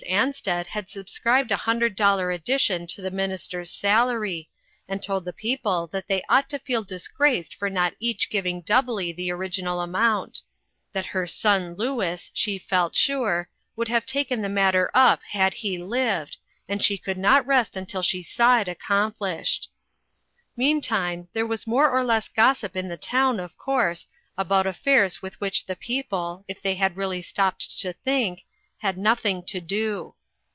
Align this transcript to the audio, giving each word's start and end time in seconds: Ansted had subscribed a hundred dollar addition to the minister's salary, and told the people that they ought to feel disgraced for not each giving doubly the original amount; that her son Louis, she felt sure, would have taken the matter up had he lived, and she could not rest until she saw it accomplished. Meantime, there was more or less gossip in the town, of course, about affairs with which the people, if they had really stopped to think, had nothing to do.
Ansted 0.09 0.65
had 0.65 0.89
subscribed 0.89 1.51
a 1.51 1.55
hundred 1.55 1.95
dollar 1.95 2.31
addition 2.31 2.87
to 2.87 3.03
the 3.03 3.11
minister's 3.11 3.69
salary, 3.69 4.49
and 4.87 5.01
told 5.01 5.25
the 5.25 5.31
people 5.31 5.85
that 5.91 6.07
they 6.07 6.23
ought 6.27 6.49
to 6.49 6.57
feel 6.57 6.83
disgraced 6.83 7.53
for 7.53 7.69
not 7.69 7.93
each 7.99 8.27
giving 8.31 8.61
doubly 8.61 9.11
the 9.13 9.31
original 9.31 9.79
amount; 9.79 10.41
that 10.91 11.05
her 11.05 11.27
son 11.27 11.75
Louis, 11.75 12.31
she 12.33 12.57
felt 12.57 12.95
sure, 12.95 13.47
would 13.75 13.87
have 13.89 14.07
taken 14.07 14.41
the 14.41 14.49
matter 14.49 14.89
up 14.95 15.21
had 15.29 15.53
he 15.53 15.77
lived, 15.77 16.37
and 16.67 16.81
she 16.81 16.97
could 16.97 17.17
not 17.19 17.45
rest 17.45 17.77
until 17.77 18.01
she 18.01 18.23
saw 18.23 18.59
it 18.59 18.67
accomplished. 18.67 19.69
Meantime, 20.57 21.27
there 21.33 21.45
was 21.47 21.67
more 21.67 21.91
or 21.91 22.03
less 22.03 22.27
gossip 22.27 22.75
in 22.75 22.87
the 22.89 22.97
town, 22.97 23.39
of 23.39 23.55
course, 23.55 24.07
about 24.35 24.65
affairs 24.65 25.21
with 25.21 25.39
which 25.39 25.67
the 25.67 25.75
people, 25.75 26.43
if 26.47 26.59
they 26.59 26.73
had 26.73 26.97
really 26.97 27.21
stopped 27.21 27.79
to 27.81 27.93
think, 27.93 28.43
had 28.77 28.97
nothing 28.97 29.43
to 29.43 29.61
do. 29.61 30.11